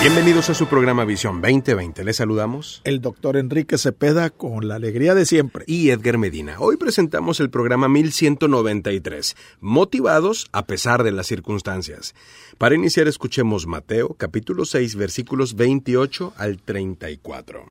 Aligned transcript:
Bienvenidos 0.00 0.48
a 0.48 0.54
su 0.54 0.66
programa 0.66 1.04
Visión 1.04 1.42
2020. 1.42 2.04
Les 2.04 2.16
saludamos. 2.16 2.80
El 2.84 3.02
doctor 3.02 3.36
Enrique 3.36 3.76
Cepeda 3.76 4.30
con 4.30 4.66
la 4.66 4.76
alegría 4.76 5.14
de 5.14 5.26
siempre. 5.26 5.64
Y 5.66 5.90
Edgar 5.90 6.16
Medina. 6.16 6.56
Hoy 6.58 6.78
presentamos 6.78 7.38
el 7.38 7.50
programa 7.50 7.86
1193, 7.90 9.36
Motivados 9.60 10.48
a 10.52 10.64
pesar 10.64 11.02
de 11.02 11.12
las 11.12 11.26
circunstancias. 11.26 12.14
Para 12.56 12.76
iniciar 12.76 13.08
escuchemos 13.08 13.66
Mateo 13.66 14.14
capítulo 14.14 14.64
6 14.64 14.96
versículos 14.96 15.54
28 15.54 16.32
al 16.38 16.62
34. 16.62 17.68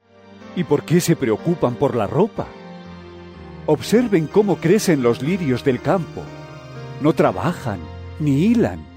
¿Y 0.56 0.66
por 0.66 0.84
qué 0.84 1.02
se 1.02 1.16
preocupan 1.16 1.78
por 1.78 1.96
la 1.96 2.06
ropa? 2.06 2.48
Observen 3.66 4.28
cómo 4.28 4.58
crecen 4.58 5.02
los 5.02 5.24
lirios 5.24 5.64
del 5.64 5.82
campo. 5.82 6.22
No 7.02 7.14
trabajan, 7.14 7.80
ni 8.20 8.46
hilan. 8.46 8.89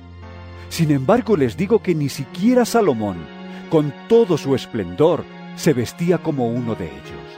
Sin 0.72 0.90
embargo, 0.90 1.36
les 1.36 1.58
digo 1.58 1.82
que 1.82 1.94
ni 1.94 2.08
siquiera 2.08 2.64
Salomón, 2.64 3.18
con 3.68 3.92
todo 4.08 4.38
su 4.38 4.54
esplendor, 4.54 5.22
se 5.54 5.74
vestía 5.74 6.16
como 6.16 6.48
uno 6.48 6.74
de 6.74 6.86
ellos. 6.86 7.28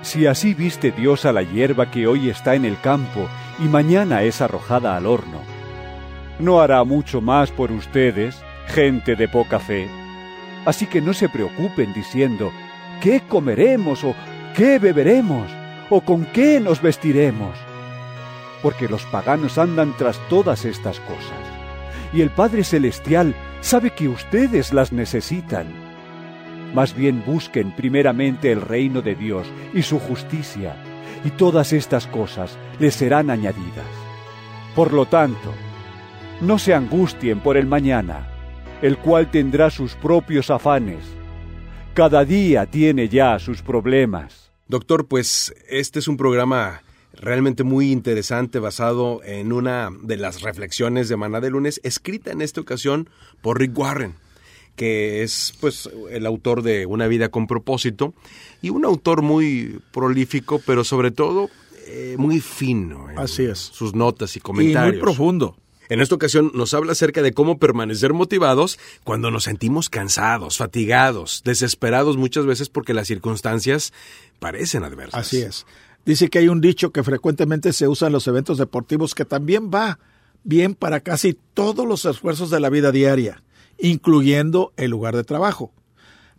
Si 0.00 0.24
así 0.26 0.54
viste 0.54 0.92
Dios 0.92 1.26
a 1.26 1.32
la 1.32 1.42
hierba 1.42 1.90
que 1.90 2.06
hoy 2.06 2.30
está 2.30 2.54
en 2.54 2.64
el 2.64 2.80
campo 2.80 3.28
y 3.58 3.64
mañana 3.64 4.22
es 4.22 4.40
arrojada 4.40 4.96
al 4.96 5.04
horno, 5.04 5.42
¿no 6.38 6.62
hará 6.62 6.82
mucho 6.84 7.20
más 7.20 7.50
por 7.50 7.70
ustedes, 7.70 8.40
gente 8.68 9.14
de 9.14 9.28
poca 9.28 9.58
fe? 9.58 9.86
Así 10.64 10.86
que 10.86 11.02
no 11.02 11.12
se 11.12 11.28
preocupen 11.28 11.92
diciendo, 11.92 12.50
¿qué 13.02 13.20
comeremos 13.28 14.04
o 14.04 14.14
qué 14.56 14.78
beberemos 14.78 15.52
o 15.90 16.00
con 16.00 16.24
qué 16.24 16.60
nos 16.60 16.80
vestiremos? 16.80 17.58
Porque 18.62 18.88
los 18.88 19.04
paganos 19.04 19.58
andan 19.58 19.94
tras 19.98 20.18
todas 20.30 20.64
estas 20.64 20.98
cosas 21.00 21.51
y 22.12 22.20
el 22.20 22.30
Padre 22.30 22.64
Celestial 22.64 23.34
sabe 23.60 23.90
que 23.90 24.08
ustedes 24.08 24.72
las 24.72 24.92
necesitan. 24.92 25.66
Más 26.74 26.94
bien 26.94 27.22
busquen 27.26 27.74
primeramente 27.74 28.50
el 28.50 28.60
reino 28.60 29.02
de 29.02 29.14
Dios 29.14 29.46
y 29.74 29.82
su 29.82 29.98
justicia, 29.98 30.76
y 31.24 31.30
todas 31.30 31.72
estas 31.72 32.06
cosas 32.06 32.58
les 32.78 32.94
serán 32.94 33.30
añadidas. 33.30 33.86
Por 34.74 34.92
lo 34.92 35.06
tanto, 35.06 35.52
no 36.40 36.58
se 36.58 36.74
angustien 36.74 37.40
por 37.40 37.56
el 37.56 37.66
mañana, 37.66 38.26
el 38.80 38.98
cual 38.98 39.30
tendrá 39.30 39.70
sus 39.70 39.94
propios 39.94 40.50
afanes. 40.50 41.04
Cada 41.94 42.24
día 42.24 42.66
tiene 42.66 43.08
ya 43.08 43.38
sus 43.38 43.62
problemas. 43.62 44.50
Doctor, 44.66 45.06
pues 45.06 45.54
este 45.68 45.98
es 45.98 46.08
un 46.08 46.16
programa 46.16 46.82
realmente 47.14 47.64
muy 47.64 47.90
interesante 47.90 48.58
basado 48.58 49.20
en 49.24 49.52
una 49.52 49.90
de 50.02 50.16
las 50.16 50.42
reflexiones 50.42 51.08
de 51.08 51.16
Maná 51.16 51.40
de 51.40 51.50
Lunes, 51.50 51.80
escrita 51.84 52.30
en 52.30 52.42
esta 52.42 52.60
ocasión 52.60 53.08
por 53.40 53.58
Rick 53.58 53.76
Warren, 53.76 54.14
que 54.76 55.22
es 55.22 55.54
pues 55.60 55.88
el 56.10 56.26
autor 56.26 56.62
de 56.62 56.86
Una 56.86 57.06
vida 57.06 57.28
con 57.28 57.46
propósito 57.46 58.14
y 58.62 58.70
un 58.70 58.84
autor 58.84 59.22
muy 59.22 59.80
prolífico, 59.92 60.60
pero 60.64 60.84
sobre 60.84 61.10
todo 61.10 61.50
eh, 61.86 62.16
muy 62.18 62.40
fino 62.40 63.10
en 63.10 63.18
Así 63.18 63.44
es. 63.44 63.58
sus 63.58 63.94
notas 63.94 64.36
y 64.36 64.40
comentarios. 64.40 64.94
Y 64.94 64.96
muy 64.96 65.00
profundo. 65.02 65.56
En 65.88 66.00
esta 66.00 66.14
ocasión 66.14 66.52
nos 66.54 66.72
habla 66.72 66.92
acerca 66.92 67.20
de 67.20 67.32
cómo 67.32 67.58
permanecer 67.58 68.14
motivados 68.14 68.78
cuando 69.04 69.30
nos 69.30 69.44
sentimos 69.44 69.90
cansados, 69.90 70.56
fatigados, 70.56 71.42
desesperados 71.44 72.16
muchas 72.16 72.46
veces 72.46 72.70
porque 72.70 72.94
las 72.94 73.08
circunstancias 73.08 73.92
parecen 74.38 74.84
adversas. 74.84 75.20
Así 75.26 75.42
es. 75.42 75.66
Dice 76.04 76.28
que 76.28 76.38
hay 76.38 76.48
un 76.48 76.60
dicho 76.60 76.90
que 76.90 77.02
frecuentemente 77.02 77.72
se 77.72 77.88
usa 77.88 78.08
en 78.08 78.12
los 78.12 78.26
eventos 78.26 78.58
deportivos 78.58 79.14
que 79.14 79.24
también 79.24 79.70
va 79.72 79.98
bien 80.44 80.74
para 80.74 81.00
casi 81.00 81.38
todos 81.54 81.86
los 81.86 82.04
esfuerzos 82.04 82.50
de 82.50 82.60
la 82.60 82.70
vida 82.70 82.90
diaria, 82.90 83.42
incluyendo 83.78 84.72
el 84.76 84.90
lugar 84.90 85.14
de 85.14 85.24
trabajo. 85.24 85.72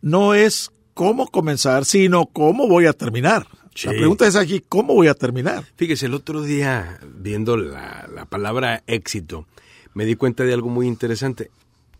No 0.01 0.33
es 0.33 0.71
cómo 0.93 1.27
comenzar, 1.27 1.85
sino 1.85 2.25
cómo 2.25 2.67
voy 2.67 2.87
a 2.87 2.93
terminar. 2.93 3.47
Sí. 3.73 3.87
La 3.87 3.93
pregunta 3.93 4.27
es 4.27 4.35
aquí, 4.35 4.61
¿cómo 4.67 4.93
voy 4.93 5.07
a 5.07 5.15
terminar? 5.15 5.63
Fíjese, 5.77 6.05
el 6.05 6.13
otro 6.13 6.41
día, 6.43 6.99
viendo 7.15 7.57
la, 7.57 8.07
la 8.13 8.25
palabra 8.25 8.83
éxito, 8.85 9.47
me 9.93 10.05
di 10.05 10.15
cuenta 10.15 10.43
de 10.43 10.53
algo 10.53 10.69
muy 10.69 10.87
interesante. 10.87 11.49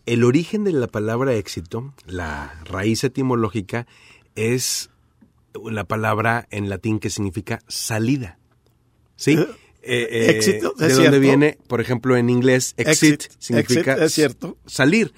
El 0.06 0.22
origen 0.22 0.64
de 0.64 0.72
la 0.72 0.86
palabra 0.86 1.34
éxito, 1.34 1.94
la 2.06 2.60
raíz 2.64 3.02
etimológica, 3.04 3.86
es 4.36 4.90
la 5.70 5.84
palabra 5.84 6.46
en 6.50 6.68
latín 6.68 6.98
que 6.98 7.10
significa 7.10 7.60
salida. 7.68 8.38
¿Sí? 9.16 9.32
Eh, 9.32 9.46
Eh, 9.86 10.08
eh, 10.10 10.30
éxito, 10.30 10.72
de 10.78 10.88
cierto. 10.94 11.20
viene, 11.20 11.58
por 11.68 11.80
ejemplo, 11.82 12.16
en 12.16 12.30
inglés, 12.30 12.72
exit, 12.78 13.12
Exit, 13.24 13.32
significa 13.38 13.92
exit, 13.92 14.06
es 14.06 14.14
cierto. 14.14 14.56
salir. 14.66 15.12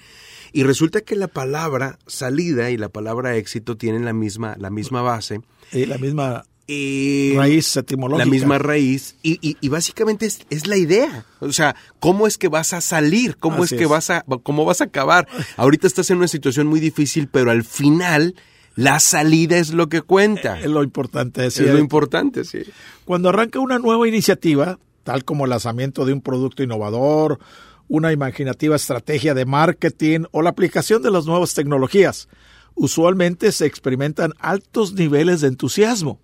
Y 0.51 0.63
resulta 0.63 0.99
que 1.01 1.15
la 1.15 1.27
palabra 1.29 1.99
salida 2.05 2.69
y 2.69 2.75
la 2.77 2.89
palabra 2.89 3.37
éxito 3.37 3.77
tienen 3.77 4.03
la 4.03 4.11
misma, 4.11 4.55
la 4.59 4.69
misma 4.69 5.01
base. 5.01 5.39
Y 5.71 5.85
la 5.85 5.97
misma 5.97 6.43
Y 6.67 7.33
raíz 7.37 7.77
etimológica. 7.77 8.25
la 8.25 8.29
misma 8.29 8.57
raíz 8.57 9.15
y, 9.23 9.39
y- 9.41 9.55
y 9.61 9.69
básicamente 9.69 10.25
es, 10.25 10.39
es 10.49 10.67
la 10.67 10.75
idea. 10.75 11.25
O 11.39 11.53
sea, 11.53 11.77
¿cómo 12.01 12.27
es 12.27 12.37
que 12.37 12.49
vas 12.49 12.73
a 12.73 12.81
salir? 12.81 13.37
¿Cómo 13.37 13.63
Así 13.63 13.75
es 13.75 13.79
que 13.79 13.85
es. 13.85 13.89
vas 13.89 14.09
a 14.09 14.25
cómo 14.43 14.65
vas 14.65 14.81
a 14.81 14.85
acabar? 14.85 15.29
Ahorita 15.55 15.87
estás 15.87 16.09
en 16.09 16.17
una 16.17 16.27
situación 16.27 16.67
muy 16.67 16.81
difícil, 16.81 17.29
pero 17.29 17.51
al 17.51 17.63
final 17.63 18.35
la 18.77 18.99
salida 18.99 19.57
es 19.57 19.73
lo 19.73 19.89
que 19.89 20.03
cuenta. 20.03 20.59
Es 20.59 20.67
lo 20.67 20.83
importante. 20.83 21.47
es 21.47 21.55
decir, 21.55 21.73
lo 21.73 21.79
importante, 21.79 22.45
sí. 22.45 22.59
Cuando 23.05 23.29
arranca 23.29 23.59
una 23.59 23.79
nueva 23.79 24.07
iniciativa, 24.07 24.77
tal 25.03 25.25
como 25.25 25.45
el 25.45 25.49
lanzamiento 25.49 26.05
de 26.05 26.13
un 26.13 26.21
producto 26.21 26.61
innovador, 26.61 27.39
una 27.87 28.11
imaginativa 28.11 28.75
estrategia 28.75 29.33
de 29.33 29.45
marketing 29.45 30.25
o 30.31 30.43
la 30.43 30.51
aplicación 30.51 31.01
de 31.01 31.09
las 31.09 31.25
nuevas 31.25 31.55
tecnologías, 31.55 32.29
usualmente 32.75 33.51
se 33.51 33.65
experimentan 33.65 34.33
altos 34.37 34.93
niveles 34.93 35.41
de 35.41 35.47
entusiasmo. 35.47 36.19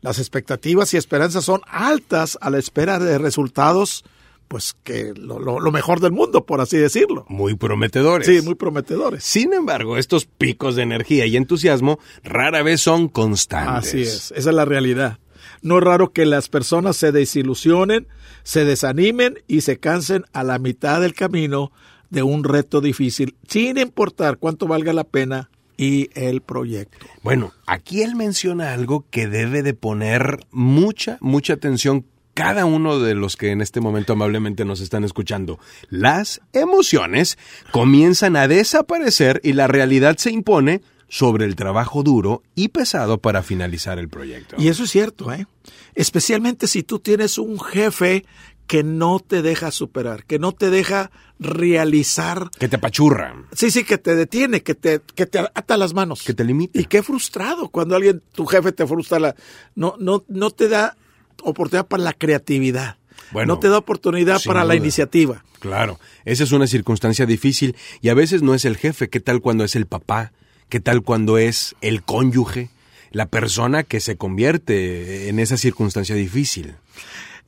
Las 0.00 0.18
expectativas 0.18 0.94
y 0.94 0.96
esperanzas 0.96 1.44
son 1.44 1.60
altas 1.66 2.38
a 2.40 2.48
la 2.48 2.56
espera 2.58 2.98
de 2.98 3.18
resultados, 3.18 4.02
pues 4.48 4.74
que 4.82 5.12
lo, 5.14 5.38
lo- 5.38 5.60
lo 5.60 5.70
mejor 5.70 6.00
del 6.00 6.12
mundo, 6.12 6.44
por 6.46 6.60
así 6.60 6.76
decirlo. 6.78 7.24
Muy 7.28 7.54
prometedores. 7.54 8.26
Sí, 8.26 8.40
muy 8.44 8.54
prometedores. 8.54 9.22
Sin 9.22 9.52
embargo, 9.52 9.96
estos 9.98 10.24
picos 10.26 10.74
de 10.74 10.82
energía 10.82 11.26
y 11.26 11.36
entusiasmo 11.36 11.98
rara 12.24 12.62
vez 12.62 12.80
son 12.80 13.08
constantes. 13.08 13.88
Así 13.88 14.02
es, 14.02 14.32
esa 14.34 14.50
es 14.50 14.56
la 14.56 14.64
realidad. 14.64 15.18
No 15.62 15.78
es 15.78 15.84
raro 15.84 16.12
que 16.12 16.24
las 16.26 16.48
personas 16.48 16.96
se 16.96 17.12
desilusionen, 17.12 18.06
se 18.42 18.64
desanimen 18.64 19.38
y 19.46 19.60
se 19.62 19.78
cansen 19.78 20.24
a 20.32 20.44
la 20.44 20.58
mitad 20.58 21.00
del 21.00 21.14
camino 21.14 21.72
de 22.10 22.22
un 22.22 22.44
reto 22.44 22.80
difícil, 22.80 23.36
sin 23.48 23.76
importar 23.78 24.38
cuánto 24.38 24.66
valga 24.66 24.92
la 24.92 25.04
pena 25.04 25.50
y 25.76 26.08
el 26.14 26.40
proyecto. 26.40 27.06
Bueno, 27.22 27.52
aquí 27.66 28.02
él 28.02 28.16
menciona 28.16 28.72
algo 28.72 29.04
que 29.10 29.26
debe 29.28 29.62
de 29.62 29.74
poner 29.74 30.40
mucha, 30.50 31.18
mucha 31.20 31.52
atención 31.52 32.04
cada 32.38 32.66
uno 32.66 33.00
de 33.00 33.16
los 33.16 33.36
que 33.36 33.50
en 33.50 33.60
este 33.60 33.80
momento 33.80 34.12
amablemente 34.12 34.64
nos 34.64 34.80
están 34.80 35.02
escuchando. 35.02 35.58
Las 35.90 36.40
emociones 36.52 37.36
comienzan 37.72 38.36
a 38.36 38.46
desaparecer 38.46 39.40
y 39.42 39.54
la 39.54 39.66
realidad 39.66 40.18
se 40.18 40.30
impone 40.30 40.80
sobre 41.08 41.46
el 41.46 41.56
trabajo 41.56 42.04
duro 42.04 42.44
y 42.54 42.68
pesado 42.68 43.18
para 43.18 43.42
finalizar 43.42 43.98
el 43.98 44.08
proyecto. 44.08 44.54
Y 44.56 44.68
eso 44.68 44.84
es 44.84 44.90
cierto, 44.92 45.32
¿eh? 45.32 45.48
Especialmente 45.96 46.68
si 46.68 46.84
tú 46.84 47.00
tienes 47.00 47.38
un 47.38 47.58
jefe 47.58 48.24
que 48.68 48.84
no 48.84 49.18
te 49.18 49.42
deja 49.42 49.72
superar, 49.72 50.24
que 50.24 50.38
no 50.38 50.52
te 50.52 50.70
deja 50.70 51.10
realizar. 51.40 52.50
Que 52.56 52.68
te 52.68 52.76
apachurra, 52.76 53.34
Sí, 53.50 53.72
sí, 53.72 53.82
que 53.82 53.98
te 53.98 54.14
detiene, 54.14 54.62
que 54.62 54.76
te, 54.76 55.00
que 55.16 55.26
te 55.26 55.40
ata 55.40 55.76
las 55.76 55.92
manos. 55.92 56.22
que 56.22 56.34
te 56.34 56.44
limita. 56.44 56.78
Y 56.80 56.84
qué 56.84 57.02
frustrado 57.02 57.68
cuando 57.68 57.96
alguien, 57.96 58.22
tu 58.32 58.46
jefe 58.46 58.70
te 58.70 58.86
frustra, 58.86 59.18
la, 59.18 59.34
no, 59.74 59.96
no, 59.98 60.24
no 60.28 60.50
te 60.50 60.68
da 60.68 60.96
oportunidad 61.42 61.86
para 61.86 62.02
la 62.02 62.12
creatividad. 62.12 62.96
Bueno, 63.30 63.54
no 63.54 63.60
te 63.60 63.68
da 63.68 63.78
oportunidad 63.78 64.40
para 64.44 64.64
la 64.64 64.74
iniciativa. 64.74 65.44
Claro, 65.60 65.98
esa 66.24 66.44
es 66.44 66.52
una 66.52 66.66
circunstancia 66.66 67.26
difícil 67.26 67.76
y 68.00 68.08
a 68.08 68.14
veces 68.14 68.42
no 68.42 68.54
es 68.54 68.64
el 68.64 68.76
jefe, 68.76 69.08
¿qué 69.08 69.20
tal 69.20 69.40
cuando 69.40 69.64
es 69.64 69.76
el 69.76 69.86
papá? 69.86 70.32
¿Qué 70.68 70.80
tal 70.80 71.02
cuando 71.02 71.38
es 71.38 71.74
el 71.80 72.02
cónyuge? 72.02 72.70
La 73.10 73.26
persona 73.26 73.84
que 73.84 74.00
se 74.00 74.16
convierte 74.16 75.28
en 75.28 75.38
esa 75.38 75.56
circunstancia 75.56 76.14
difícil. 76.14 76.76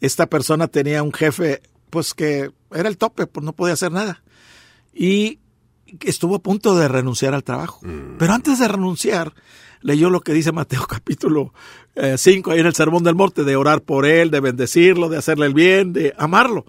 Esta 0.01 0.27
persona 0.27 0.69
tenía 0.69 1.03
un 1.03 1.13
jefe, 1.13 1.61
pues 1.91 2.15
que 2.15 2.51
era 2.75 2.89
el 2.89 2.97
tope, 2.97 3.27
pues 3.27 3.45
no 3.45 3.53
podía 3.53 3.75
hacer 3.75 3.93
nada. 3.93 4.23
Y 4.95 5.39
estuvo 6.01 6.37
a 6.37 6.43
punto 6.43 6.77
de 6.77 6.89
renunciar 6.89 7.35
al 7.35 7.45
trabajo. 7.45 7.81
Pero 8.19 8.33
antes 8.33 8.59
de 8.59 8.69
renunciar, 8.69 9.35
leyó 9.83 10.11
lo 10.11 10.21
que 10.21 10.33
dice 10.33 10.53
Mateo 10.53 10.87
capítulo 10.89 11.53
5, 12.17 12.51
ahí 12.53 12.61
en 12.61 12.67
el 12.67 12.75
Sermón 12.75 13.03
del 13.05 13.15
Monte, 13.15 13.45
de 13.45 13.57
orar 13.57 13.83
por 13.83 14.07
él, 14.07 14.31
de 14.31 14.41
bendecirlo, 14.41 15.09
de 15.09 15.19
hacerle 15.19 15.47
el 15.47 15.55
bien, 15.55 15.93
de 15.93 16.15
amarlo. 16.17 16.65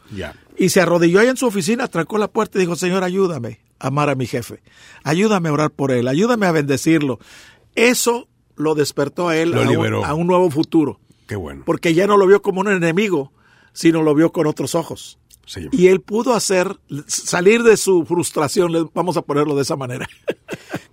Y 0.58 0.70
se 0.70 0.82
arrodilló 0.82 1.20
ahí 1.20 1.28
en 1.28 1.38
su 1.38 1.46
oficina, 1.48 1.88
trancó 1.88 2.18
la 2.18 2.28
puerta 2.28 2.58
y 2.58 2.62
dijo, 2.62 2.76
Señor, 2.76 3.04
ayúdame 3.04 3.60
a 3.80 3.88
amar 3.88 4.10
a 4.10 4.16
mi 4.16 4.28
jefe, 4.28 4.62
ayúdame 5.04 5.50
a 5.50 5.54
orar 5.54 5.72
por 5.72 5.92
él, 5.92 6.08
ayúdame 6.08 6.46
a 6.46 6.52
bendecirlo. 6.52 7.20
Eso 7.76 8.28
lo 8.56 8.76
despertó 8.76 9.30
a 9.30 9.38
él 9.38 9.52
Lo 9.52 9.62
a 9.62 9.64
un, 9.64 9.70
liberó. 9.70 10.06
a 10.06 10.14
un 10.14 10.28
nuevo 10.28 10.50
futuro, 10.52 11.00
Qué 11.28 11.36
bueno. 11.36 11.64
porque 11.66 11.94
ya 11.94 12.06
no 12.08 12.18
lo 12.18 12.28
vio 12.28 12.42
como 12.42 12.60
un 12.62 12.68
enemigo, 12.70 13.32
sino 13.74 14.04
lo 14.04 14.14
vio 14.14 14.32
con 14.32 14.46
otros 14.48 14.76
ojos. 14.76 15.18
Y 15.72 15.88
él 15.88 16.02
pudo 16.02 16.34
hacer, 16.34 16.78
salir 17.08 17.64
de 17.64 17.78
su 17.78 18.06
frustración, 18.06 18.90
vamos 18.94 19.18
a 19.18 19.22
ponerlo 19.22 19.56
de 19.56 19.62
esa 19.64 19.76
manera. 19.76 20.08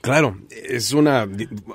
Claro, 0.00 0.38
es 0.50 0.93
una 0.93 1.28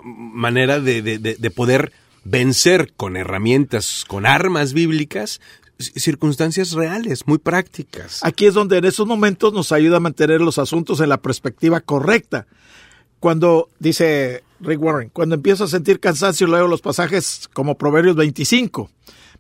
manera 0.04 0.80
de, 0.80 1.02
de- 1.02 1.20
de- 1.20 1.36
de 1.36 1.52
poder 1.52 1.92
vencer 2.24 2.94
con 2.96 3.18
herramientas, 3.18 4.06
con 4.08 4.26
armas 4.26 4.72
bíblicas, 4.74 5.42
circunstancias 5.78 6.72
reales, 6.72 7.28
muy 7.28 7.38
prácticas. 7.38 8.24
Aquí 8.24 8.46
es 8.46 8.54
donde 8.54 8.78
en 8.78 8.86
esos 8.86 9.06
momentos 9.06 9.54
nos 9.54 9.72
ayuda 9.72 9.98
a 9.98 10.00
mantener 10.00 10.40
los 10.42 10.58
asuntos 10.58 11.00
en 11.02 11.10
la 11.10 11.22
perspectiva 11.22 11.82
correcta. 11.82 12.48
Cuando, 13.20 13.70
dice 13.80 14.44
Rick 14.62 14.82
Warren, 14.82 15.10
cuando 15.10 15.36
empiezo 15.36 15.66
a 15.66 15.68
sentir 15.68 16.00
cansancio, 16.00 16.48
leo 16.48 16.68
los 16.68 16.82
pasajes 16.82 17.50
como 17.54 17.78
Proverbios 17.78 18.16
25. 18.16 18.90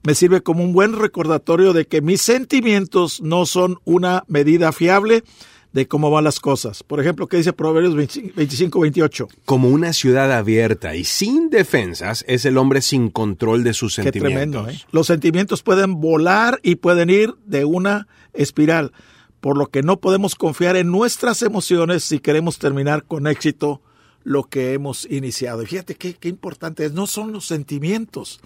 Me 0.03 0.15
sirve 0.15 0.41
como 0.41 0.63
un 0.63 0.73
buen 0.73 0.93
recordatorio 0.99 1.71
de 1.71 1.85
que 1.85 2.01
mis 2.01 2.21
sentimientos 2.21 3.21
no 3.21 3.45
son 3.45 3.79
una 3.85 4.25
medida 4.27 4.73
fiable 4.73 5.23
de 5.71 5.87
cómo 5.87 6.11
van 6.11 6.25
las 6.25 6.39
cosas. 6.39 6.83
Por 6.83 6.99
ejemplo, 6.99 7.27
¿qué 7.27 7.37
dice 7.37 7.53
Proverbios 7.53 7.95
25, 7.95 8.81
28? 8.81 9.27
Como 9.45 9.69
una 9.69 9.91
ciudad 9.93 10.31
abierta 10.31 10.95
y 10.95 11.03
sin 11.03 11.49
defensas 11.49 12.23
es 12.27 12.45
el 12.45 12.57
hombre 12.57 12.81
sin 12.81 13.09
control 13.09 13.63
de 13.63 13.73
sus 13.73 13.95
Qué 13.95 14.03
sentimientos. 14.03 14.33
tremendo, 14.33 14.69
¿eh? 14.69 14.77
Los 14.91 15.07
sentimientos 15.07 15.63
pueden 15.63 15.99
volar 15.99 16.59
y 16.63 16.75
pueden 16.75 17.09
ir 17.09 17.33
de 17.45 17.65
una 17.65 18.07
espiral, 18.33 18.91
por 19.39 19.57
lo 19.57 19.67
que 19.67 19.83
no 19.83 20.01
podemos 20.01 20.35
confiar 20.35 20.75
en 20.75 20.91
nuestras 20.91 21.41
emociones 21.41 22.03
si 22.03 22.19
queremos 22.19 22.59
terminar 22.59 23.03
con 23.05 23.25
éxito 23.25 23.81
lo 24.23 24.43
que 24.43 24.73
hemos 24.73 25.05
iniciado. 25.09 25.63
Y 25.63 25.65
fíjate 25.65 25.95
qué, 25.95 26.13
qué 26.15 26.29
importante 26.29 26.85
es, 26.85 26.93
no 26.93 27.07
son 27.07 27.31
los 27.31 27.45
sentimientos, 27.45 28.39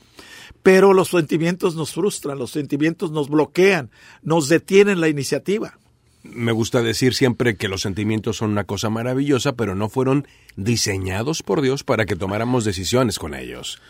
pero 0.64 0.94
los 0.94 1.10
sentimientos 1.10 1.76
nos 1.76 1.94
frustran, 1.94 2.40
los 2.40 2.52
sentimientos 2.52 3.12
nos 3.12 3.30
bloquean, 3.30 3.90
nos 4.24 4.50
detienen 4.50 5.02
la 5.02 5.10
iniciativa. 5.10 5.78
Me 6.24 6.52
gusta 6.52 6.82
decir 6.82 7.14
siempre 7.14 7.56
que 7.56 7.68
los 7.68 7.82
sentimientos 7.82 8.38
son 8.38 8.52
una 8.52 8.66
cosa 8.66 8.90
maravillosa, 8.90 9.54
pero 9.54 9.76
no 9.76 9.90
fueron 9.90 10.28
diseñados 10.56 11.42
por 11.44 11.62
Dios 11.62 11.84
para 11.84 12.06
que 12.06 12.16
tomáramos 12.16 12.66
decisiones 12.66 13.18
con 13.20 13.34
ellos. 13.34 13.82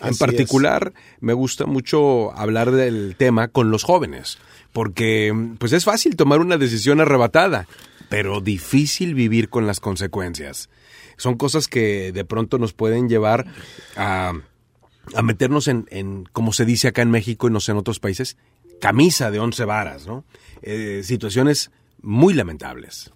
En 0.00 0.10
Así 0.10 0.18
particular, 0.18 0.92
me 1.20 1.32
gusta 1.32 1.66
mucho 1.66 2.32
hablar 2.32 2.70
del 2.70 3.16
tema 3.18 3.48
con 3.48 3.70
los 3.70 3.82
jóvenes, 3.82 4.38
porque 4.72 5.34
pues 5.58 5.72
es 5.72 5.84
fácil 5.84 6.16
tomar 6.16 6.40
una 6.40 6.56
decisión 6.56 7.00
arrebatada, 7.00 7.66
pero 8.08 8.40
difícil 8.40 9.14
vivir 9.14 9.48
con 9.50 9.66
las 9.66 9.80
consecuencias. 9.80 10.70
Son 11.20 11.36
cosas 11.36 11.68
que 11.68 12.12
de 12.12 12.24
pronto 12.24 12.56
nos 12.58 12.72
pueden 12.72 13.08
llevar 13.08 13.46
a, 13.96 14.32
a 15.14 15.22
meternos 15.22 15.68
en, 15.68 15.86
en, 15.90 16.24
como 16.32 16.52
se 16.54 16.64
dice 16.64 16.88
acá 16.88 17.02
en 17.02 17.10
México 17.10 17.46
y 17.46 17.50
no 17.52 17.60
sé 17.60 17.72
en 17.72 17.78
otros 17.78 18.00
países, 18.00 18.36
camisa 18.80 19.30
de 19.30 19.38
once 19.38 19.64
varas, 19.66 20.06
¿no? 20.06 20.24
Eh, 20.62 21.02
situaciones 21.04 21.70
muy 22.00 22.32
lamentables. 22.32 23.12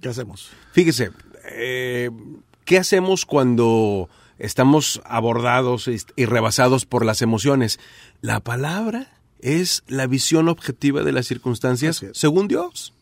¿Qué 0.00 0.08
hacemos? 0.10 0.50
Fíjese, 0.72 1.12
eh, 1.50 2.10
¿qué 2.66 2.78
hacemos 2.78 3.24
cuando 3.24 4.10
estamos 4.38 5.00
abordados 5.06 5.88
y- 5.88 6.24
rebasados 6.26 6.84
por 6.84 7.06
las 7.06 7.22
emociones? 7.22 7.80
La 8.20 8.40
palabra 8.40 9.18
es 9.40 9.82
la 9.86 10.06
visión 10.06 10.48
objetiva 10.50 11.02
de 11.02 11.12
las 11.12 11.26
circunstancias 11.26 12.04
según 12.12 12.48
Dios. 12.48 12.92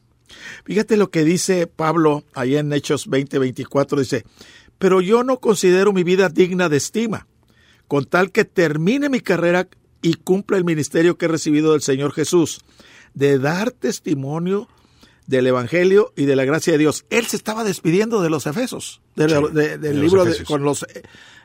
Fíjate 0.65 0.97
lo 0.97 1.11
que 1.11 1.25
dice 1.25 1.67
Pablo 1.67 2.25
ahí 2.35 2.57
en 2.57 2.73
Hechos 2.73 3.07
20, 3.09 3.39
24, 3.39 3.99
dice, 4.01 4.25
pero 4.79 5.01
yo 5.01 5.23
no 5.25 5.39
considero 5.41 5.93
mi 5.93 6.03
vida 6.05 6.29
digna 6.29 6.69
de 6.69 6.77
estima, 6.79 7.27
con 7.89 8.05
tal 8.07 8.31
que 8.33 8.45
termine 8.45 9.09
mi 9.09 9.21
carrera 9.21 9.69
y 10.03 10.15
cumpla 10.15 10.57
el 10.57 10.65
ministerio 10.65 11.17
que 11.17 11.27
he 11.27 11.29
recibido 11.29 11.73
del 11.73 11.83
Señor 11.83 12.13
Jesús, 12.13 12.61
de 13.15 13.39
dar 13.39 13.71
testimonio 13.71 14.69
del 15.27 15.47
Evangelio 15.47 16.13
y 16.17 16.27
de 16.27 16.37
la 16.37 16.45
gracia 16.45 16.73
de 16.75 16.79
Dios. 16.81 17.07
Él 17.09 17.25
se 17.27 17.37
estaba 17.37 17.65
despidiendo 17.65 18.21
de 18.21 18.29
los 18.29 18.47
Efesos, 18.47 19.01
de- 19.17 19.29
Sí, 19.29 19.35
de- 19.53 19.79
del 19.79 19.95
los 19.97 20.03
libro 20.05 20.23
Efesios. 20.25 20.47
con 20.49 20.63
los 20.65 20.85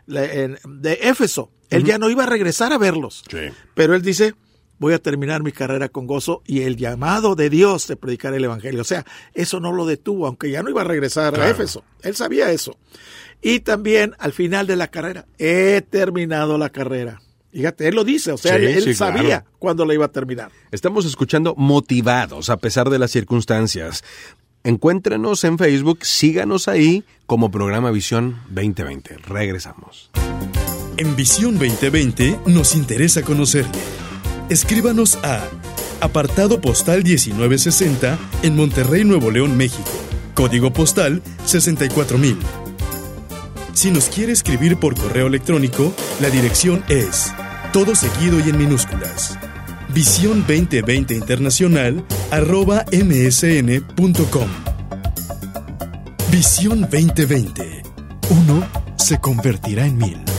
eh, 0.08 0.56
de 0.68 0.94
Éfeso. 1.04 1.52
Él 1.70 1.84
ya 1.86 1.98
no 2.00 2.10
iba 2.10 2.24
a 2.24 2.26
regresar 2.26 2.74
a 2.74 2.78
verlos. 2.78 3.24
Sí. 3.30 3.38
Pero 3.76 3.94
él 3.96 4.02
dice, 4.02 4.34
voy 4.80 4.94
a 4.94 5.00
terminar 5.00 5.44
mi 5.44 5.52
carrera 5.52 5.90
con 5.90 6.08
gozo 6.08 6.42
y 6.46 6.62
el 6.62 6.76
llamado 6.78 7.36
de 7.36 7.50
Dios 7.50 7.88
de 7.88 7.96
predicar 7.96 8.34
el 8.34 8.44
Evangelio. 8.44 8.82
O 8.82 8.86
sea, 8.86 9.06
eso 9.34 9.60
no 9.60 9.72
lo 9.72 9.86
detuvo, 9.86 10.26
aunque 10.26 10.50
ya 10.50 10.64
no 10.64 10.70
iba 10.70 10.82
a 10.82 10.86
regresar 10.86 11.40
a. 11.40 11.50
Éfeso. 11.50 11.84
Él 12.02 12.16
sabía 12.16 12.52
eso. 12.52 12.78
Y 13.42 13.60
también 13.60 14.16
al 14.20 14.34
final 14.34 14.68
de 14.68 14.76
la 14.76 14.88
carrera, 14.88 15.26
he 15.38 15.82
terminado 15.88 16.58
la 16.58 16.70
carrera. 16.70 17.22
Fíjate, 17.52 17.88
él 17.88 17.96
lo 17.96 18.04
dice, 18.04 18.32
o 18.32 18.38
sea, 18.38 18.58
Sí, 18.58 18.66
él 18.66 18.84
sí, 18.84 18.94
sabía 18.94 19.24
claro. 19.24 19.46
cuándo 19.58 19.86
la 19.86 19.94
iba 19.94 20.06
a 20.06 20.12
terminar. 20.12 20.52
Estamos 20.72 21.06
escuchando 21.06 21.56
motivados 21.56 22.50
a 22.50 22.58
pesar 22.58 22.90
de 22.90 23.00
las 23.00 23.12
circunstancias. 23.12 24.04
Encuéntrenos 24.64 25.44
en 25.46 25.58
Facebook, 25.58 26.00
síganos 26.06 26.68
ahí 26.68 27.04
como 27.26 27.50
programa 27.50 27.92
Visión 27.92 28.40
2020. 28.50 29.18
Regresamos. 29.20 30.12
En 30.98 31.16
Visión 31.16 31.54
2020 31.58 32.42
nos 32.46 32.76
interesa 32.76 33.24
conocerle. 33.24 33.80
Escríbanos 34.50 35.20
a 35.24 35.48
apartado 36.02 36.60
postal 36.60 37.04
1960 37.04 38.18
en 38.42 38.56
Monterrey, 38.56 39.04
Nuevo 39.04 39.30
León, 39.30 39.56
México. 39.56 39.92
Código 40.34 40.74
postal 40.74 41.22
64000. 41.46 42.38
Si 43.74 43.92
nos 43.92 44.10
quiere 44.10 44.34
escribir 44.34 44.78
por 44.78 44.96
correo 44.96 45.28
electrónico, 45.28 45.94
la 46.20 46.30
dirección 46.32 46.84
es 46.90 47.32
todo 47.72 47.96
seguido 47.96 48.40
y 48.40 48.50
en 48.50 48.58
minúsculas. 48.58 49.38
Visión 49.94 50.40
2020 50.48 51.14
Internacional 51.14 52.04
arroba 52.32 52.86
msn.com. 52.92 54.50
Visión 56.32 56.82
2020. 56.82 57.84
Uno 58.30 58.68
se 58.98 59.20
convertirá 59.20 59.86
en 59.86 59.98
mil. 59.98 60.39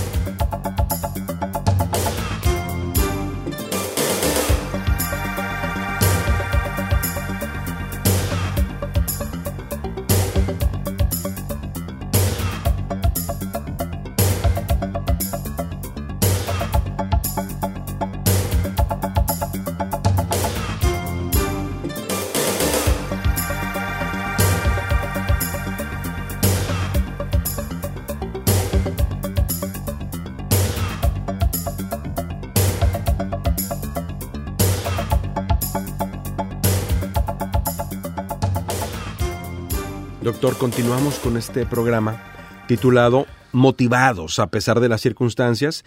Doctor, 40.31 40.59
continuamos 40.59 41.19
con 41.19 41.37
este 41.37 41.67
programa 41.67 42.23
titulado 42.69 43.27
Motivados 43.51 44.39
a 44.39 44.47
pesar 44.47 44.79
de 44.79 44.89
las 44.89 45.01
circunstancias, 45.01 45.85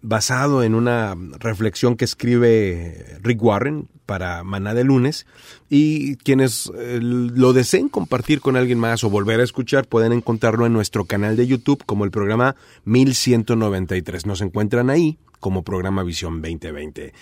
basado 0.00 0.62
en 0.62 0.74
una 0.74 1.14
reflexión 1.38 1.94
que 1.94 2.06
escribe 2.06 3.18
Rick 3.20 3.42
Warren 3.42 3.86
para 4.06 4.42
Maná 4.44 4.72
de 4.72 4.84
lunes 4.84 5.26
y 5.68 6.16
quienes 6.16 6.72
eh, 6.74 7.00
lo 7.02 7.52
deseen 7.52 7.90
compartir 7.90 8.40
con 8.40 8.56
alguien 8.56 8.78
más 8.78 9.04
o 9.04 9.10
volver 9.10 9.40
a 9.40 9.44
escuchar 9.44 9.86
pueden 9.86 10.14
encontrarlo 10.14 10.64
en 10.64 10.72
nuestro 10.72 11.04
canal 11.04 11.36
de 11.36 11.46
YouTube 11.46 11.84
como 11.84 12.06
el 12.06 12.10
programa 12.10 12.56
1193. 12.86 14.24
Nos 14.24 14.40
encuentran 14.40 14.88
ahí 14.88 15.18
como 15.38 15.64
programa 15.64 16.02
Visión 16.02 16.40
2020. 16.40 17.12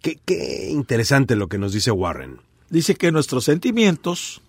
Qué, 0.00 0.20
qué 0.24 0.68
interesante 0.70 1.34
lo 1.34 1.48
que 1.48 1.58
nos 1.58 1.72
dice 1.72 1.90
Warren. 1.90 2.38
Dice 2.70 2.94
que 2.94 3.10
nuestros 3.10 3.42
sentimientos 3.44 4.40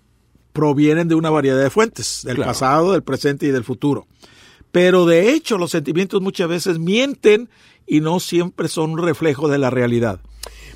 provienen 0.58 1.08
de 1.08 1.14
una 1.14 1.30
variedad 1.30 1.62
de 1.62 1.70
fuentes, 1.70 2.22
del 2.24 2.38
Claro. 2.38 2.50
pasado, 2.50 2.92
del 2.94 3.04
presente 3.04 3.46
y 3.46 3.52
del 3.52 3.64
futuro. 3.64 4.08
Pero 4.72 5.06
de 5.06 5.30
hecho 5.34 5.60
los 5.60 5.70
sentimientos 5.70 6.20
muchas 6.20 6.50
veces 6.50 6.80
mienten 6.80 7.48
y 7.86 8.02
no 8.02 8.20
siempre 8.20 8.68
son 8.68 8.90
un 8.94 8.98
reflejo 8.98 9.50
de 9.50 9.60
la 9.60 9.70
realidad. 9.70 10.20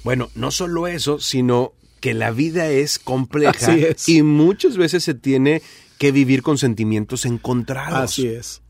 Bueno, 0.03 0.29
no 0.35 0.51
solo 0.51 0.85
eso, 0.85 1.17
sino 1.19 1.73
que 1.99 2.13
la 2.13 2.29
vida 2.29 2.69
es 2.69 2.99
compleja 2.99 3.71
Así 3.71 3.83
es. 3.83 4.07
y 4.07 4.21
muchas 4.21 4.77
veces 4.77 5.03
se 5.03 5.15
tiene 5.15 5.63
que 5.97 6.11
vivir 6.11 6.43
con 6.43 6.59
sentimientos 6.59 7.25
encontrados. 7.25 7.97
Así 8.11 8.27
es. 8.27 8.61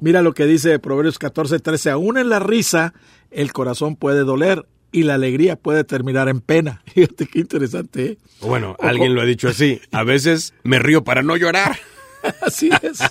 Mira 0.00 0.20
lo 0.20 0.34
que 0.34 0.46
dice 0.46 0.80
Proverbios 0.80 1.18
14, 1.20 1.60
13. 1.60 1.90
Aún 1.90 2.18
en 2.18 2.28
la 2.28 2.40
risa, 2.40 2.92
el 3.30 3.52
corazón 3.52 3.94
puede 3.94 4.20
doler 4.24 4.66
y 4.92 5.04
la 5.04 5.14
alegría 5.14 5.56
puede 5.56 5.84
terminar 5.84 6.28
en 6.28 6.40
pena. 6.40 6.82
Fíjate 6.94 7.26
qué 7.26 7.40
interesante. 7.40 8.04
¿eh? 8.04 8.18
Bueno, 8.40 8.76
alguien 8.80 9.14
lo 9.14 9.20
ha 9.20 9.24
dicho 9.24 9.48
así. 9.48 9.80
A 9.92 10.04
veces 10.04 10.54
me 10.62 10.78
río 10.78 11.04
para 11.04 11.22
no 11.22 11.36
llorar. 11.36 11.78
así 12.42 12.70
es. 12.82 13.00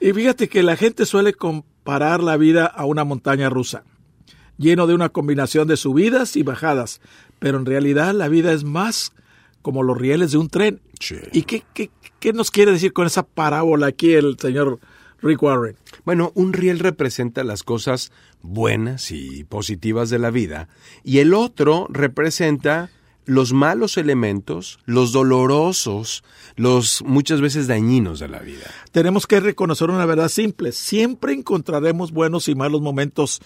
Y 0.00 0.12
fíjate 0.12 0.48
que 0.48 0.62
la 0.62 0.76
gente 0.76 1.06
suele 1.06 1.34
comparar 1.34 2.22
la 2.22 2.36
vida 2.36 2.66
a 2.66 2.84
una 2.84 3.02
montaña 3.02 3.50
rusa, 3.50 3.82
lleno 4.56 4.86
de 4.86 4.94
una 4.94 5.08
combinación 5.08 5.66
de 5.66 5.76
subidas 5.76 6.36
y 6.36 6.44
bajadas, 6.44 7.00
pero 7.40 7.58
en 7.58 7.66
realidad 7.66 8.14
la 8.14 8.28
vida 8.28 8.52
es 8.52 8.62
más 8.62 9.12
como 9.60 9.82
los 9.82 9.98
rieles 9.98 10.30
de 10.30 10.38
un 10.38 10.50
tren. 10.50 10.80
Sí. 11.00 11.16
¿Y 11.32 11.42
qué, 11.42 11.64
qué, 11.74 11.90
qué 12.20 12.32
nos 12.32 12.52
quiere 12.52 12.70
decir 12.70 12.92
con 12.92 13.08
esa 13.08 13.24
parábola 13.24 13.88
aquí 13.88 14.12
el 14.12 14.38
señor 14.38 14.78
Rick 15.20 15.42
Warren? 15.42 15.76
Bueno, 16.04 16.32
un 16.34 16.52
riel 16.52 16.78
representa 16.78 17.44
las 17.44 17.62
cosas 17.62 18.12
buenas 18.42 19.10
y 19.10 19.44
positivas 19.44 20.10
de 20.10 20.18
la 20.18 20.30
vida 20.30 20.68
y 21.04 21.18
el 21.18 21.34
otro 21.34 21.86
representa 21.90 22.90
los 23.28 23.52
malos 23.52 23.98
elementos, 23.98 24.78
los 24.86 25.12
dolorosos, 25.12 26.24
los 26.56 27.02
muchas 27.02 27.42
veces 27.42 27.66
dañinos 27.66 28.20
de 28.20 28.28
la 28.28 28.38
vida. 28.38 28.66
Tenemos 28.90 29.26
que 29.26 29.38
reconocer 29.38 29.90
una 29.90 30.06
verdad 30.06 30.30
simple. 30.30 30.72
Siempre 30.72 31.34
encontraremos 31.34 32.10
buenos 32.10 32.48
y 32.48 32.54
malos 32.54 32.80
momentos. 32.80 33.40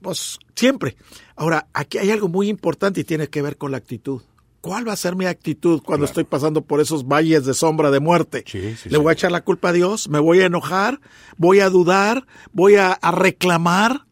Pues 0.00 0.38
siempre. 0.54 0.96
Ahora, 1.34 1.66
aquí 1.72 1.98
hay 1.98 2.12
algo 2.12 2.28
muy 2.28 2.48
importante 2.48 3.00
y 3.00 3.04
tiene 3.04 3.28
que 3.28 3.42
ver 3.42 3.56
con 3.56 3.72
la 3.72 3.78
actitud. 3.78 4.22
¿Cuál 4.62 4.88
va 4.88 4.92
a 4.92 4.96
ser 4.96 5.16
mi 5.16 5.26
actitud 5.26 5.82
cuando 5.82 6.04
Claro. 6.06 6.10
estoy 6.12 6.24
pasando 6.24 6.62
por 6.62 6.80
esos 6.80 7.06
valles 7.06 7.44
de 7.44 7.52
sombra 7.52 7.90
de 7.90 8.00
muerte? 8.00 8.44
Sí, 8.46 8.74
sí, 8.76 8.88
¿Le 8.88 8.96
voy 8.96 9.10
a 9.10 9.12
echar 9.12 9.30
la 9.32 9.42
culpa 9.44 9.68
a 9.68 9.72
Dios? 9.72 10.08
¿Me 10.08 10.18
voy 10.20 10.40
a 10.40 10.46
enojar? 10.46 11.00
¿Voy 11.36 11.58
a 11.60 11.68
dudar? 11.68 12.26
¿Voy 12.52 12.76
a, 12.76 12.92
a 12.92 13.10
reclamar? 13.10 14.06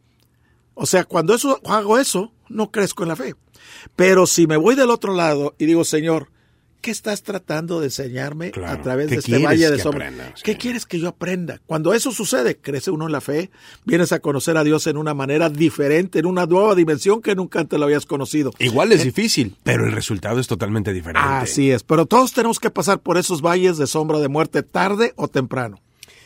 O 0.75 0.87
sea, 0.87 1.05
cuando 1.05 1.35
eso, 1.35 1.61
hago 1.67 1.99
eso, 1.99 2.33
no 2.49 2.71
crezco 2.71 3.05
en 3.05 3.09
la 3.11 3.17
fe. 3.17 3.35
Pero 3.97 4.27
si 4.27 4.47
me 4.49 4.57
voy 4.57 4.75
del 4.75 4.91
otro 4.91 5.15
lado 5.15 5.55
y 5.57 5.67
digo, 5.67 5.85
Señor, 5.85 6.31
¿qué 6.81 6.91
estás 6.91 7.23
tratando 7.23 7.81
de 7.81 7.87
enseñarme 7.87 8.51
Claro. 8.51 8.73
a 8.73 8.83
través 8.83 9.07
¿Qué 9.09 9.15
de 9.15 9.19
este 9.21 9.39
valle 9.39 9.71
de 9.71 9.79
sombra? 9.79 10.11
Sí. 10.35 10.43
¿Qué 10.45 10.57
quieres 10.57 10.87
que 10.87 10.99
yo 10.99 11.09
aprenda? 11.09 11.61
Cuando 11.67 11.93
eso 11.95 12.11
sucede, 12.13 12.57
crece 12.57 12.91
uno 12.91 13.07
en 13.07 13.13
la 13.13 13.21
fe, 13.21 13.51
vienes 13.85 14.13
a 14.13 14.21
conocer 14.21 14.57
a 14.57 14.65
Dios 14.65 14.87
en 14.87 14.97
una 14.97 15.15
manera 15.15 15.49
diferente, 15.51 16.19
en 16.19 16.27
una 16.27 16.47
nueva 16.47 16.75
dimensión 16.75 17.23
que 17.23 17.35
nunca 17.35 17.61
antes 17.61 17.79
lo 17.79 17.85
habías 17.85 18.07
conocido. 18.07 18.53
Igual 18.59 18.93
es 18.93 19.05
difícil, 19.05 19.57
pero 19.63 19.85
el 19.87 19.93
resultado 19.93 20.41
es 20.41 20.47
totalmente 20.47 20.93
diferente. 20.93 21.29
Así 21.29 21.71
es, 21.71 21.83
pero 21.83 22.07
todos 22.07 22.33
tenemos 22.33 22.59
que 22.59 22.71
pasar 22.71 23.01
por 23.01 23.19
esos 23.19 23.43
valles 23.43 23.77
de 23.79 23.87
sombra 23.87 24.19
de 24.19 24.29
muerte 24.29 24.63
tarde 24.63 25.13
o 25.17 25.29
temprano. 25.29 25.81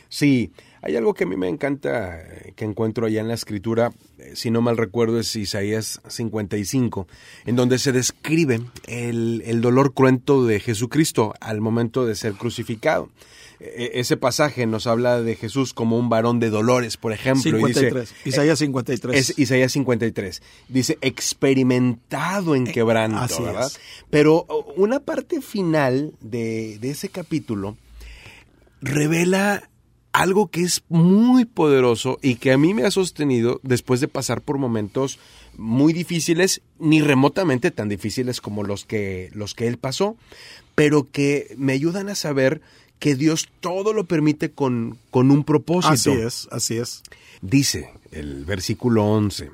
Sí, 0.09 0.53
hay 0.87 0.97
algo 0.97 1.14
que 1.14 1.25
a 1.25 1.26
mí 1.26 1.37
me 1.37 1.49
encanta 1.49 2.21
eh, 2.21 2.53
que 2.57 2.64
encuentro 2.64 3.07
allá 3.07 3.21
en 3.21 3.29
la 3.29 3.35
escritura, 3.35 3.93
eh, 4.19 4.33
si 4.35 4.50
no 4.50 4.61
mal 4.61 4.76
recuerdo 4.76 5.19
es 5.19 5.35
Isaías 5.35 6.00
55, 6.07 7.07
en 7.47 7.57
donde 7.57 7.79
se 7.79 7.93
describe 7.93 8.61
el, 8.87 9.43
el 9.47 9.61
dolor 9.61 9.95
cruento 9.95 10.45
de 10.47 10.61
Jesucristo 10.61 11.35
al 11.41 11.61
momento 11.61 12.05
de 12.07 12.14
ser 12.14 12.35
crucificado. 12.35 13.09
E- 13.61 13.93
Ese 13.95 14.17
pasaje 14.17 14.67
nos 14.67 14.87
habla 14.87 15.23
de 15.23 15.37
Jesús 15.37 15.73
como 15.73 15.97
un 15.97 16.09
varón 16.09 16.38
de 16.41 16.50
dolores, 16.50 16.97
por 16.99 17.12
ejemplo. 17.12 17.59
y 17.59 17.64
dice- 17.64 17.81
53, 17.91 18.14
Isaías 18.26 18.59
53. 18.59 19.17
es 19.31 19.38
Isaías 19.38 19.73
53. 19.73 20.43
Dice, 20.69 20.99
experimentado 21.00 22.55
en 22.57 22.64
quebranto, 22.67 23.19
así 23.19 23.43
¿verdad? 23.43 23.69
es. 23.69 23.79
Pero 24.11 24.45
una 24.76 25.00
parte 25.00 25.41
final 25.41 26.12
de, 26.21 26.79
de 26.81 26.91
ese 26.91 27.09
capítulo 27.09 27.76
revela 28.83 29.71
algo 30.14 30.47
que 30.47 30.62
es 30.62 30.85
muy 30.88 31.44
poderoso 31.44 32.21
y 32.23 32.37
que 32.37 32.52
a 32.52 32.56
mí 32.56 32.73
me 32.73 32.85
ha 32.85 32.92
sostenido 32.92 33.61
después 33.64 34.00
de 34.00 34.06
pasar 34.06 34.40
por 34.42 34.59
momentos 34.59 35.18
muy 35.59 35.92
difíciles, 35.92 36.62
ni 36.78 37.00
remotamente 37.00 37.73
tan 37.73 37.88
difíciles 37.88 38.40
como 38.40 38.62
los 38.62 38.85
que, 38.85 39.30
los 39.35 39.54
que 39.54 39.66
él 39.66 39.76
pasó, 39.76 40.16
pero 40.76 41.11
que 41.11 41.52
me 41.59 41.73
ayudan 41.73 42.09
a 42.09 42.14
saber 42.14 42.61
que 43.00 43.16
Dios 43.16 43.49
todo 43.59 43.92
lo 43.92 44.04
permite 44.04 44.52
con, 44.52 44.99
con 45.11 45.33
un 45.33 45.42
propósito. 45.42 45.92
Así 45.92 46.12
es, 46.12 46.49
así 46.52 46.76
es. 46.76 47.02
Dice 47.42 47.90
el 48.12 48.44
versículo 48.44 49.04
11, 49.04 49.50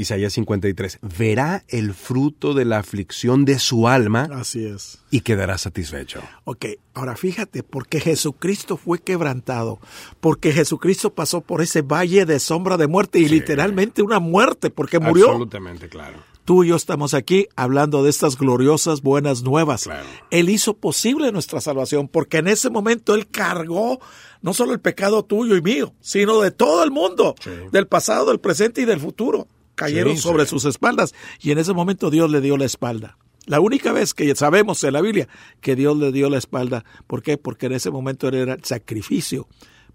Isaías 0.00 0.32
53, 0.32 0.98
verá 1.18 1.64
el 1.68 1.94
fruto 1.94 2.54
de 2.54 2.64
la 2.64 2.78
aflicción 2.78 3.44
de 3.44 3.58
su 3.58 3.86
alma 3.88 4.28
Así 4.32 4.64
es. 4.64 4.98
y 5.10 5.20
quedará 5.20 5.58
satisfecho. 5.58 6.20
Ok, 6.44 6.66
ahora 6.94 7.16
fíjate, 7.16 7.62
porque 7.62 8.00
Jesucristo 8.00 8.76
fue 8.76 8.98
quebrantado, 8.98 9.78
porque 10.20 10.52
Jesucristo 10.52 11.10
pasó 11.14 11.40
por 11.40 11.62
ese 11.62 11.82
valle 11.82 12.26
de 12.26 12.40
sombra 12.40 12.76
de 12.76 12.86
muerte 12.86 13.18
y 13.18 13.28
literalmente 13.28 14.02
una 14.02 14.20
muerte, 14.20 14.70
porque 14.70 14.98
murió. 14.98 15.26
Absolutamente, 15.28 15.88
claro. 15.88 16.18
Tú 16.46 16.64
y 16.64 16.68
yo 16.68 16.76
estamos 16.76 17.14
aquí 17.14 17.46
hablando 17.54 18.02
de 18.02 18.10
estas 18.10 18.36
gloriosas 18.36 19.02
buenas 19.02 19.42
nuevas. 19.42 19.84
Claro. 19.84 20.06
Él 20.30 20.48
hizo 20.48 20.74
posible 20.74 21.30
nuestra 21.30 21.60
salvación, 21.60 22.08
porque 22.08 22.38
en 22.38 22.48
ese 22.48 22.70
momento 22.70 23.14
Él 23.14 23.28
cargó 23.28 24.00
no 24.42 24.54
solo 24.54 24.72
el 24.72 24.80
pecado 24.80 25.22
tuyo 25.22 25.54
y 25.56 25.62
mío, 25.62 25.92
sino 26.00 26.40
de 26.40 26.50
todo 26.50 26.82
el 26.82 26.90
mundo, 26.90 27.34
Sí. 27.44 27.50
del 27.70 27.86
pasado, 27.86 28.26
del 28.26 28.40
presente 28.40 28.80
y 28.80 28.84
del 28.86 28.98
futuro. 28.98 29.46
Cayeron 29.74 30.16
Sí, 30.16 30.22
sobre 30.22 30.44
sí. 30.44 30.50
sus 30.50 30.64
espaldas 30.64 31.14
y 31.40 31.50
en 31.52 31.58
ese 31.58 31.72
momento 31.72 32.10
Dios 32.10 32.30
le 32.30 32.40
dio 32.40 32.56
la 32.56 32.64
espalda. 32.66 33.16
La 33.46 33.60
única 33.60 33.92
vez 33.92 34.14
que 34.14 34.34
sabemos 34.36 34.84
en 34.84 34.92
la 34.92 35.00
Biblia 35.00 35.28
que 35.60 35.74
Dios 35.74 35.96
le 35.96 36.12
dio 36.12 36.28
la 36.28 36.38
espalda. 36.38 36.84
¿Por 37.06 37.22
qué? 37.22 37.38
Porque 37.38 37.66
en 37.66 37.72
ese 37.72 37.90
momento 37.90 38.28
era 38.28 38.54
el 38.54 38.64
sacrificio 38.64 39.48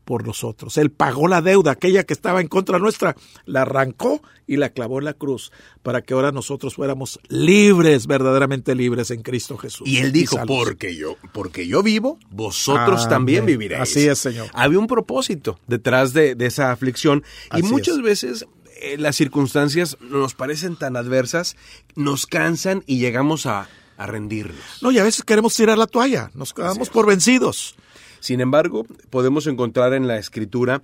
por 0.04 0.26
nosotros. 0.26 0.78
Él 0.78 0.92
pagó 0.92 1.28
la 1.28 1.42
deuda, 1.42 1.72
aquella 1.72 2.04
que 2.04 2.14
estaba 2.14 2.40
en 2.40 2.48
contra 2.48 2.80
nuestra, 2.80 3.16
la 3.46 3.64
arrancó 3.64 4.22
y 4.48 4.58
la 4.58 4.70
clavó 4.70 5.00
en 5.00 5.06
la 5.06 5.14
cruz 5.16 5.52
para 5.82 6.04
que 6.04 6.14
ahora 6.14 6.32
nosotros 6.32 6.76
fuéramos 6.76 7.20
libres, 7.28 8.06
verdaderamente 8.06 8.76
libres 8.76 9.10
en 9.10 9.24
Cristo 9.24 9.58
Jesús. 9.58 9.88
Y 9.88 9.98
él 9.98 10.12
dijo, 10.12 10.38
porque 10.48 10.96
yo, 10.96 11.18
porque 11.34 11.68
yo 11.68 11.82
vivo, 11.82 12.20
vosotros 12.30 13.02
Amén. 13.02 13.10
también 13.10 13.46
viviréis. 13.48 13.82
Así 13.82 14.08
es, 14.08 14.20
Señor. 14.20 14.48
Había 14.54 14.78
un 14.80 14.88
propósito 14.88 15.60
detrás 15.68 16.14
de, 16.14 16.36
de 16.36 16.46
esa 16.46 16.72
aflicción. 16.72 17.24
y 17.56 17.64
muchas 17.64 17.98
es. 17.98 18.04
veces 18.04 18.46
eh, 18.82 18.98
las 18.98 19.16
circunstancias 19.16 19.98
nos 20.02 20.34
parecen 20.34 20.76
tan 20.76 20.96
adversas, 20.98 21.56
nos 21.96 22.26
cansan 22.26 22.84
y 22.86 23.00
llegamos 23.00 23.46
a, 23.46 23.68
a 23.98 24.08
rendirnos. 24.08 24.60
No, 24.82 24.92
y 24.92 25.00
a 25.00 25.04
veces 25.04 25.24
queremos 25.24 25.56
tirar 25.56 25.78
la 25.78 25.88
toalla, 25.88 26.32
nos 26.34 26.54
quedamos 26.54 26.90
por 26.90 27.06
vencidos. 27.08 27.76
Sin 28.20 28.42
embargo, 28.42 28.88
podemos 29.12 29.46
encontrar 29.46 29.94
en 29.94 30.08
la 30.08 30.18
escritura 30.18 30.82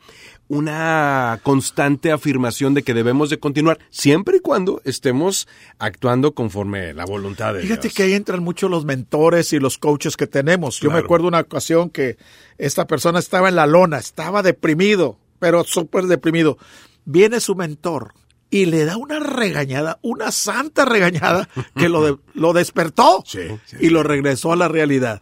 una 0.48 1.40
constante 1.42 2.12
afirmación 2.12 2.76
de 2.76 2.84
que 2.84 2.94
debemos 2.94 3.32
de 3.32 3.40
continuar 3.40 3.80
siempre 3.90 4.38
y 4.38 4.40
cuando 4.42 4.80
estemos 4.86 5.48
actuando 5.80 6.34
conforme 6.34 6.94
la 6.94 7.04
voluntad 7.06 7.56
de 7.56 7.62
Fíjate 7.62 7.88
Dios. 7.88 7.94
que 7.96 8.04
ahí 8.04 8.14
entran 8.14 8.44
mucho 8.44 8.70
los 8.70 8.86
mentores 8.86 9.54
y 9.54 9.60
los 9.60 9.80
coaches 9.80 10.18
que 10.18 10.28
tenemos. 10.28 10.80
Yo 10.82 10.92
me 10.92 11.00
acuerdo 11.00 11.28
una 11.28 11.40
ocasión 11.40 11.90
que 11.90 12.18
esta 12.60 12.86
persona 12.86 13.18
estaba 13.18 13.50
en 13.50 13.56
la 13.56 13.66
lona, 13.66 13.98
estaba 13.98 14.44
deprimido, 14.44 15.18
pero 15.40 15.64
súper 15.64 16.06
deprimido. 16.06 16.60
Viene 17.06 17.40
su 17.40 17.56
mentor 17.56 18.14
y 18.50 18.66
le 18.66 18.86
da 18.86 18.98
una 18.98 19.20
regañada, 19.20 19.98
una 20.02 20.32
santa 20.32 20.86
regañada 20.86 21.48
que 21.76 21.90
lo, 21.90 22.04
de- 22.04 22.18
lo 22.34 22.54
despertó 22.54 23.24
Sí, 23.28 23.40
sí, 23.66 23.78
y 23.80 23.90
lo 23.90 24.04
regresó 24.04 24.52
a 24.52 24.56
la 24.56 24.68
realidad. 24.68 25.22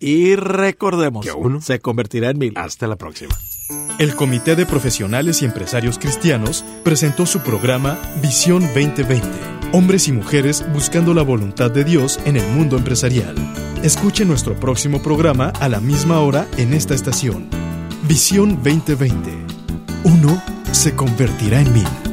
Y 0.00 0.36
recordemos, 0.36 1.26
Que 1.26 1.32
uno- 1.32 1.60
se 1.60 1.80
convertirá 1.80 2.30
en 2.30 2.38
mil. 2.38 2.52
Hasta 2.56 2.86
la 2.86 2.96
próxima. 2.96 3.34
El 3.98 4.14
Comité 4.14 4.54
de 4.56 4.64
Profesionales 4.64 5.42
y 5.42 5.44
Empresarios 5.44 5.98
Cristianos 5.98 6.64
presentó 6.84 7.26
su 7.26 7.40
programa 7.40 7.98
Visión 8.22 8.62
2020. 8.62 9.26
Hombres 9.72 10.08
y 10.08 10.12
mujeres 10.12 10.64
buscando 10.72 11.12
la 11.12 11.22
voluntad 11.22 11.70
de 11.70 11.84
Dios 11.84 12.18
en 12.24 12.36
el 12.36 12.46
mundo 12.52 12.78
empresarial. 12.78 13.34
Escuche 13.82 14.24
nuestro 14.24 14.58
próximo 14.58 15.02
programa 15.02 15.48
a 15.60 15.68
la 15.68 15.80
misma 15.80 16.20
hora 16.20 16.46
en 16.56 16.72
esta 16.72 16.94
estación. 16.94 17.50
Visión 18.08 18.54
2020. 18.62 19.30
Uno 20.04 20.42
se 20.72 20.94
convertirá 20.94 21.60
en 21.60 21.72
mil. 21.72 22.07